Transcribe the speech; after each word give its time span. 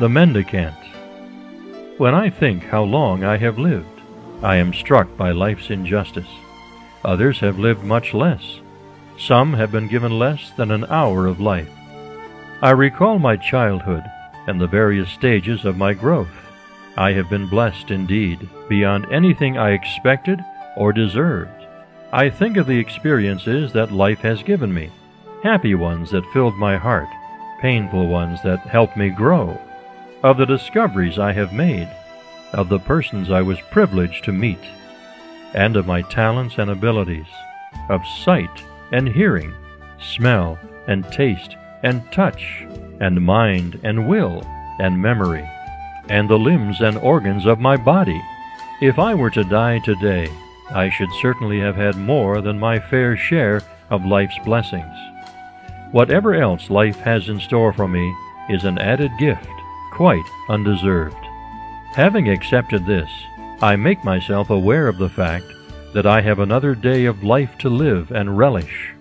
The 0.00 0.08
Mendicant. 0.08 0.78
When 1.98 2.14
I 2.14 2.30
think 2.30 2.64
how 2.64 2.84
long 2.84 3.22
I 3.22 3.36
have 3.36 3.58
lived, 3.58 4.00
I 4.42 4.56
am 4.56 4.72
struck 4.72 5.14
by 5.18 5.32
life's 5.32 5.68
injustice. 5.68 6.30
Others 7.04 7.40
have 7.40 7.58
lived 7.58 7.84
much 7.84 8.14
less. 8.14 8.60
Some 9.18 9.52
have 9.52 9.70
been 9.70 9.88
given 9.88 10.18
less 10.18 10.52
than 10.56 10.70
an 10.70 10.86
hour 10.86 11.26
of 11.26 11.38
life. 11.38 11.68
I 12.62 12.70
recall 12.70 13.18
my 13.18 13.36
childhood 13.36 14.02
and 14.46 14.58
the 14.58 14.66
various 14.66 15.10
stages 15.10 15.66
of 15.66 15.76
my 15.76 15.92
growth. 15.92 16.48
I 16.96 17.12
have 17.12 17.28
been 17.28 17.50
blessed 17.50 17.90
indeed, 17.90 18.48
beyond 18.70 19.04
anything 19.12 19.58
I 19.58 19.72
expected 19.72 20.40
or 20.78 20.94
deserved. 20.94 21.66
I 22.10 22.30
think 22.30 22.56
of 22.56 22.66
the 22.66 22.78
experiences 22.78 23.74
that 23.74 23.92
life 23.92 24.20
has 24.20 24.42
given 24.42 24.72
me, 24.72 24.92
happy 25.42 25.74
ones 25.74 26.10
that 26.12 26.32
filled 26.32 26.56
my 26.56 26.78
heart, 26.78 27.10
painful 27.60 28.06
ones 28.06 28.42
that 28.44 28.60
helped 28.60 28.96
me 28.96 29.10
grow, 29.10 29.60
of 30.22 30.36
the 30.36 30.46
discoveries 30.46 31.18
I 31.18 31.32
have 31.32 31.52
made, 31.52 31.88
of 32.52 32.68
the 32.68 32.78
persons 32.78 33.30
I 33.30 33.42
was 33.42 33.58
privileged 33.70 34.24
to 34.24 34.32
meet, 34.32 34.60
and 35.54 35.76
of 35.76 35.86
my 35.86 36.02
talents 36.02 36.56
and 36.58 36.70
abilities, 36.70 37.26
of 37.88 38.06
sight 38.24 38.62
and 38.92 39.08
hearing, 39.08 39.52
smell 40.00 40.58
and 40.86 41.04
taste 41.12 41.56
and 41.82 42.02
touch, 42.12 42.64
and 43.00 43.24
mind 43.24 43.80
and 43.82 44.08
will 44.08 44.42
and 44.78 45.00
memory, 45.00 45.48
and 46.08 46.28
the 46.28 46.38
limbs 46.38 46.80
and 46.80 46.98
organs 46.98 47.46
of 47.46 47.58
my 47.58 47.76
body. 47.76 48.20
If 48.82 48.98
I 48.98 49.14
were 49.14 49.30
to 49.30 49.44
die 49.44 49.78
today, 49.80 50.30
I 50.70 50.90
should 50.90 51.10
certainly 51.20 51.60
have 51.60 51.76
had 51.76 51.96
more 51.96 52.40
than 52.40 52.58
my 52.58 52.78
fair 52.78 53.16
share 53.16 53.62
of 53.90 54.04
life's 54.04 54.38
blessings. 54.44 54.96
Whatever 55.92 56.34
else 56.34 56.70
life 56.70 56.96
has 56.98 57.28
in 57.28 57.40
store 57.40 57.72
for 57.72 57.88
me 57.88 58.14
is 58.48 58.64
an 58.64 58.78
added 58.78 59.10
gift, 59.18 59.48
quite 59.90 60.24
undeserved. 60.48 61.16
Having 61.94 62.28
accepted 62.28 62.86
this, 62.86 63.10
I 63.62 63.76
make 63.76 64.04
myself 64.04 64.50
aware 64.50 64.88
of 64.88 64.98
the 64.98 65.08
fact 65.08 65.46
that 65.92 66.06
I 66.06 66.20
have 66.20 66.38
another 66.38 66.74
day 66.74 67.04
of 67.04 67.24
life 67.24 67.58
to 67.58 67.68
live 67.68 68.10
and 68.12 68.38
relish. 68.38 68.92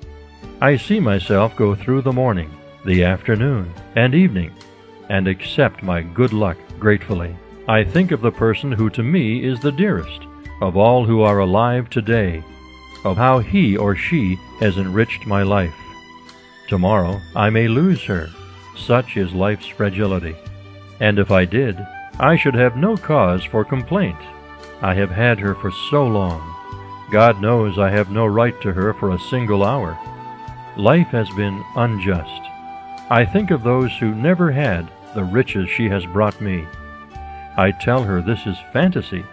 I 0.61 0.75
see 0.75 0.99
myself 0.99 1.55
go 1.55 1.75
through 1.75 2.01
the 2.01 2.11
morning, 2.11 2.51
the 2.85 3.03
afternoon, 3.03 3.73
and 3.95 4.13
evening, 4.15 4.51
and 5.09 5.27
accept 5.27 5.83
my 5.83 6.01
good 6.01 6.33
luck 6.33 6.57
gratefully. 6.79 7.35
I 7.67 7.83
think 7.83 8.11
of 8.11 8.21
the 8.21 8.31
person 8.31 8.71
who 8.71 8.89
to 8.91 9.03
me 9.03 9.43
is 9.43 9.59
the 9.59 9.71
dearest 9.71 10.23
of 10.61 10.75
all 10.75 11.05
who 11.05 11.21
are 11.21 11.39
alive 11.39 11.89
today, 11.89 12.43
of 13.05 13.15
how 13.15 13.39
he 13.39 13.77
or 13.77 13.95
she 13.95 14.35
has 14.59 14.77
enriched 14.77 15.25
my 15.25 15.43
life. 15.43 15.75
Tomorrow 16.67 17.21
I 17.35 17.49
may 17.49 17.67
lose 17.67 18.03
her. 18.03 18.29
Such 18.75 19.17
is 19.17 19.33
life's 19.33 19.67
fragility. 19.67 20.35
And 20.99 21.19
if 21.19 21.31
I 21.31 21.45
did, 21.45 21.77
I 22.19 22.35
should 22.35 22.55
have 22.55 22.75
no 22.75 22.97
cause 22.97 23.43
for 23.43 23.63
complaint. 23.63 24.19
I 24.81 24.93
have 24.93 25.11
had 25.11 25.39
her 25.39 25.55
for 25.55 25.71
so 25.89 26.05
long. 26.05 26.55
God 27.11 27.41
knows 27.41 27.79
I 27.79 27.89
have 27.89 28.11
no 28.11 28.25
right 28.25 28.59
to 28.61 28.73
her 28.73 28.93
for 28.93 29.11
a 29.11 29.19
single 29.19 29.63
hour. 29.63 29.97
Life 30.77 31.07
has 31.07 31.29
been 31.31 31.63
unjust. 31.75 32.41
I 33.09 33.25
think 33.25 33.51
of 33.51 33.63
those 33.63 33.91
who 33.97 34.13
never 34.13 34.51
had 34.51 34.91
the 35.15 35.23
riches 35.23 35.69
she 35.69 35.89
has 35.89 36.05
brought 36.05 36.39
me. 36.39 36.67
I 37.57 37.71
tell 37.71 38.03
her 38.03 38.21
this 38.21 38.45
is 38.45 38.57
fantasy 38.71 39.25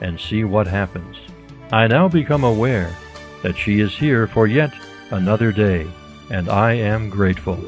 and 0.00 0.20
see 0.20 0.44
what 0.44 0.66
happens. 0.66 1.16
I 1.72 1.88
now 1.88 2.08
become 2.08 2.44
aware 2.44 2.94
that 3.42 3.56
she 3.56 3.80
is 3.80 3.96
here 3.96 4.26
for 4.26 4.46
yet 4.46 4.72
another 5.10 5.52
day, 5.52 5.86
and 6.30 6.48
I 6.48 6.74
am 6.74 7.10
grateful. 7.10 7.58